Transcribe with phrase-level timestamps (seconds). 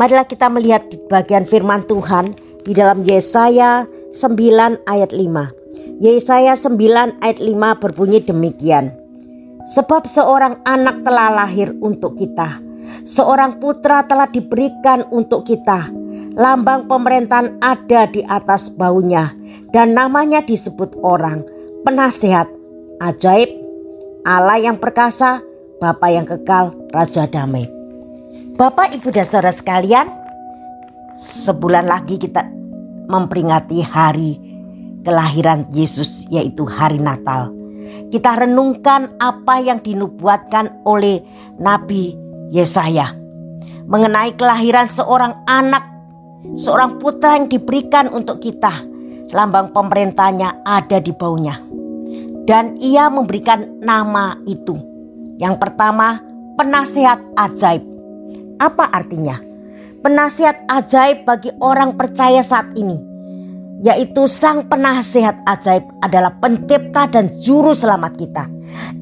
[0.00, 2.32] Marilah kita melihat bagian firman Tuhan
[2.64, 3.84] di dalam Yesaya
[4.16, 6.00] 9 ayat 5.
[6.00, 8.96] Yesaya 9 ayat 5 berbunyi demikian.
[9.68, 12.58] Sebab seorang anak telah lahir untuk kita,
[13.04, 15.92] seorang putra telah diberikan untuk kita.
[16.32, 19.36] Lambang pemerintahan ada di atas baunya
[19.76, 21.44] dan namanya disebut orang
[21.84, 22.48] penasehat,
[23.04, 23.52] ajaib,
[24.24, 25.44] Allah yang perkasa,
[25.76, 27.81] Bapa yang kekal, Raja damai.
[28.52, 30.12] Bapak, Ibu dan Saudara sekalian,
[31.16, 32.44] sebulan lagi kita
[33.08, 34.36] memperingati hari
[35.08, 37.48] kelahiran Yesus yaitu hari Natal.
[38.12, 41.24] Kita renungkan apa yang dinubuatkan oleh
[41.56, 42.12] Nabi
[42.52, 43.16] Yesaya
[43.88, 45.88] mengenai kelahiran seorang anak,
[46.52, 48.84] seorang putra yang diberikan untuk kita.
[49.32, 51.56] Lambang pemerintahnya ada di baunya.
[52.44, 54.76] Dan ia memberikan nama itu.
[55.40, 56.20] Yang pertama,
[56.60, 57.91] penasehat ajaib.
[58.62, 59.42] Apa artinya?
[60.06, 63.12] Penasihat ajaib bagi orang percaya saat ini
[63.82, 68.46] yaitu sang penasihat ajaib adalah pencipta dan juru selamat kita.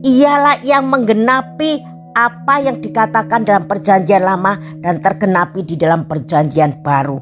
[0.01, 1.84] Ialah yang menggenapi
[2.17, 7.21] apa yang dikatakan dalam perjanjian lama dan tergenapi di dalam perjanjian baru.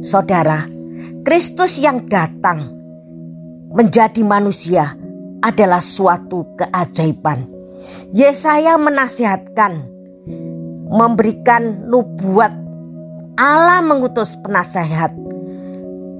[0.00, 0.64] Saudara,
[1.20, 2.72] Kristus yang datang
[3.76, 4.96] menjadi manusia
[5.44, 7.44] adalah suatu keajaiban.
[8.10, 9.84] Yesaya menasihatkan,
[10.86, 12.52] memberikan nubuat
[13.36, 15.12] Allah mengutus penasehat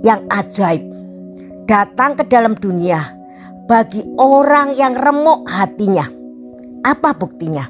[0.05, 0.85] yang ajaib
[1.65, 3.03] datang ke dalam dunia
[3.67, 6.07] bagi orang yang remuk hatinya.
[6.87, 7.67] Apa buktinya?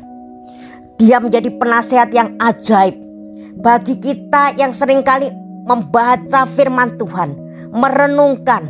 [1.00, 2.96] Dia menjadi penasehat yang ajaib
[3.60, 5.32] bagi kita yang sering kali
[5.64, 7.36] membaca firman Tuhan,
[7.72, 8.68] merenungkan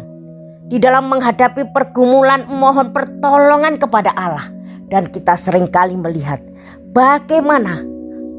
[0.67, 4.47] di dalam menghadapi pergumulan mohon pertolongan kepada Allah
[4.91, 6.43] dan kita sering kali melihat
[6.91, 7.96] bagaimana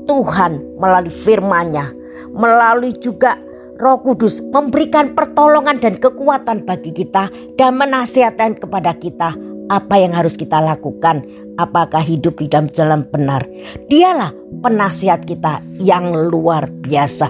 [0.07, 1.91] Tuhan melalui firman-Nya,
[2.33, 3.37] melalui juga
[3.77, 9.37] Roh Kudus memberikan pertolongan dan kekuatan bagi kita dan menasihatkan kepada kita
[9.69, 11.21] apa yang harus kita lakukan,
[11.61, 13.45] apakah hidup di dalam jalan benar.
[13.91, 14.33] Dialah
[14.65, 17.29] penasihat kita yang luar biasa.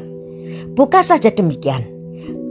[0.78, 1.84] Bukan saja demikian,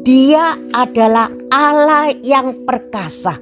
[0.05, 3.39] dia adalah Allah yang perkasa.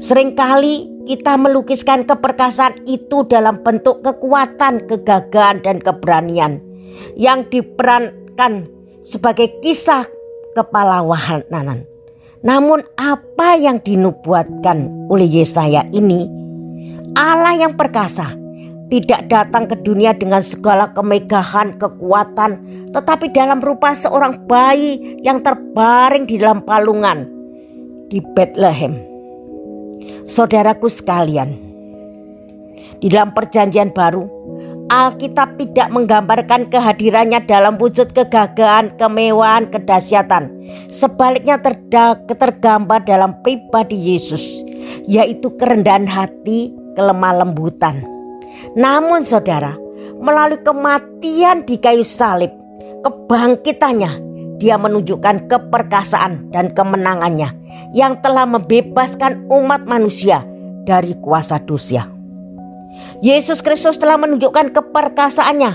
[0.00, 6.60] Seringkali kita melukiskan keperkasaan itu dalam bentuk kekuatan, kegagahan, dan keberanian
[7.16, 8.68] yang diperankan
[9.00, 10.04] sebagai kisah
[10.52, 11.88] kepalawanan.
[12.40, 16.24] Namun apa yang dinubuatkan oleh Yesaya ini
[17.18, 18.32] Allah yang perkasa
[18.90, 22.58] tidak datang ke dunia dengan segala kemegahan, kekuatan,
[22.90, 27.26] tetapi dalam rupa seorang bayi yang terbaring di dalam palungan
[28.10, 29.09] di Bethlehem.
[30.28, 31.56] Saudaraku sekalian,
[33.00, 34.40] di dalam perjanjian baru
[34.90, 40.50] Alkitab tidak menggambarkan kehadirannya dalam wujud kegagahan, kemewahan, kedahsyatan.
[40.90, 41.62] Sebaliknya
[42.26, 44.66] tergambar dalam pribadi Yesus,
[45.06, 48.02] yaitu kerendahan hati, kelemah lembutan.
[48.74, 49.78] Namun saudara,
[50.18, 52.50] melalui kematian di kayu salib,
[53.06, 54.26] kebangkitannya,
[54.58, 57.59] dia menunjukkan keperkasaan dan kemenangannya
[57.96, 60.44] yang telah membebaskan umat manusia
[60.84, 62.08] dari kuasa dosa.
[63.20, 65.72] Yesus Kristus telah menunjukkan keperkasaannya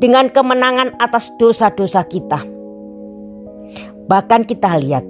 [0.00, 2.40] dengan kemenangan atas dosa-dosa kita.
[4.08, 5.04] Bahkan kita lihat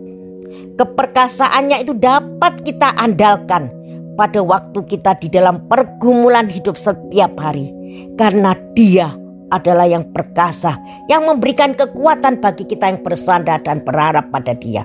[0.74, 3.70] keperkasaannya itu dapat kita andalkan
[4.18, 7.70] pada waktu kita di dalam pergumulan hidup setiap hari.
[8.18, 9.14] Karena dia
[9.54, 10.76] adalah yang perkasa,
[11.06, 14.84] yang memberikan kekuatan bagi kita yang bersandar dan berharap pada dia.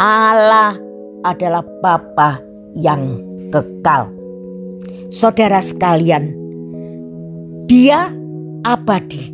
[0.00, 0.80] Allah
[1.28, 2.40] adalah Bapa
[2.72, 3.20] yang
[3.52, 4.08] kekal.
[5.12, 6.32] Saudara sekalian,
[7.68, 8.08] dia
[8.64, 9.28] abadi,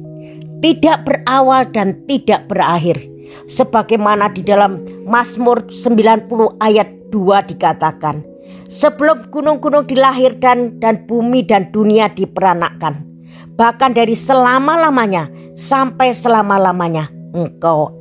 [0.58, 2.98] tidak berawal dan tidak berakhir.
[3.46, 8.26] Sebagaimana di dalam Mazmur 90 ayat 2 dikatakan,
[8.66, 13.06] sebelum gunung-gunung dilahirkan dan bumi dan dunia diperanakkan,
[13.54, 17.06] bahkan dari selama-lamanya sampai selama-lamanya
[17.38, 17.94] engkau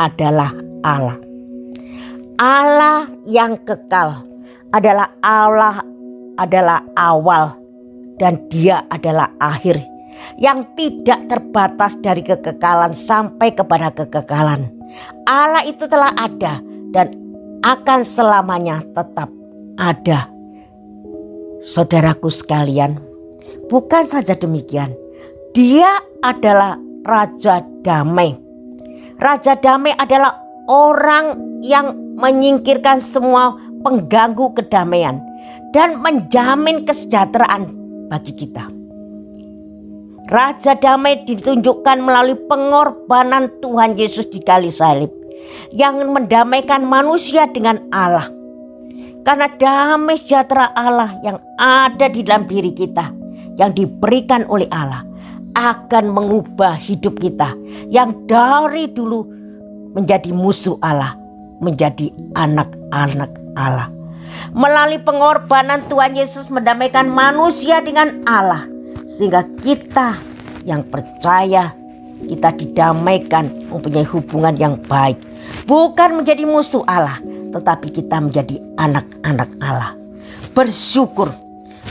[0.00, 1.21] adalah Allah.
[2.42, 4.26] Allah yang kekal
[4.74, 5.78] adalah Allah
[6.34, 7.54] adalah awal
[8.18, 9.78] dan dia adalah akhir
[10.42, 14.74] yang tidak terbatas dari kekekalan sampai kepada kekekalan.
[15.22, 16.58] Allah itu telah ada
[16.90, 17.14] dan
[17.62, 19.30] akan selamanya tetap
[19.78, 20.26] ada.
[21.62, 22.98] Saudaraku sekalian,
[23.70, 24.90] bukan saja demikian,
[25.54, 26.74] dia adalah
[27.06, 28.34] raja damai.
[29.22, 35.18] Raja damai adalah orang yang menyingkirkan semua pengganggu kedamaian
[35.72, 37.72] dan menjamin kesejahteraan
[38.12, 38.68] bagi kita.
[40.30, 45.10] Raja damai ditunjukkan melalui pengorbanan Tuhan Yesus di kali salib
[45.74, 48.30] yang mendamaikan manusia dengan Allah.
[49.22, 53.12] Karena damai sejahtera Allah yang ada di dalam diri kita
[53.54, 55.06] yang diberikan oleh Allah
[55.52, 57.54] akan mengubah hidup kita
[57.92, 59.22] yang dari dulu
[59.94, 61.21] menjadi musuh Allah
[61.62, 63.88] menjadi anak-anak Allah.
[64.52, 68.66] Melalui pengorbanan Tuhan Yesus mendamaikan manusia dengan Allah
[69.06, 70.18] sehingga kita
[70.66, 71.70] yang percaya
[72.26, 75.16] kita didamaikan mempunyai hubungan yang baik.
[75.64, 77.22] Bukan menjadi musuh Allah
[77.54, 79.94] tetapi kita menjadi anak-anak Allah.
[80.52, 81.30] Bersyukur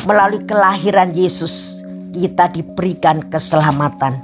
[0.05, 1.81] melalui kelahiran Yesus
[2.11, 4.19] kita diberikan keselamatan,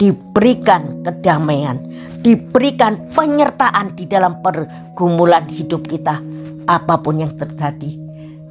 [0.00, 1.78] diberikan kedamaian,
[2.28, 6.20] diberikan penyertaan di dalam pergumulan hidup kita
[6.68, 7.96] apa pun yang terjadi.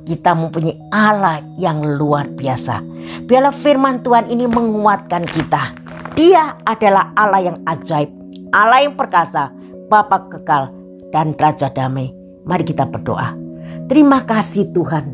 [0.01, 2.81] Kita mempunyai Allah yang luar biasa.
[3.29, 5.77] Biarlah firman Tuhan ini menguatkan kita.
[6.18, 8.09] Dia adalah Allah yang ajaib,
[8.50, 9.53] Allah yang perkasa,
[9.91, 10.74] Bapa kekal,
[11.13, 12.09] dan Raja damai.
[12.50, 13.38] Mari kita berdoa.
[13.91, 15.13] Terima kasih Tuhan.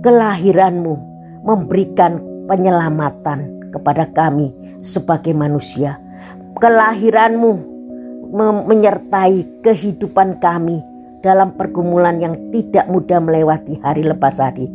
[0.00, 0.94] Kelahiranmu
[1.44, 6.00] memberikan penyelamatan kepada kami sebagai manusia.
[6.56, 7.69] Kelahiranmu
[8.32, 10.80] menyertai kehidupan kami
[11.20, 14.66] dalam pergumulan yang tidak mudah melewati hari lepas hari.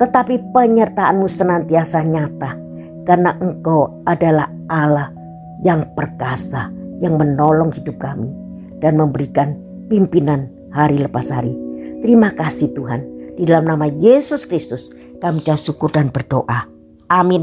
[0.00, 2.56] Tetapi penyertaanmu senantiasa nyata
[3.04, 5.12] karena engkau adalah Allah
[5.60, 8.32] yang perkasa yang menolong hidup kami
[8.80, 9.56] dan memberikan
[9.92, 11.52] pimpinan hari lepas hari.
[12.00, 13.00] Terima kasih Tuhan.
[13.36, 14.88] Di dalam nama Yesus Kristus
[15.20, 16.64] kami syukur dan berdoa.
[17.12, 17.38] Amin.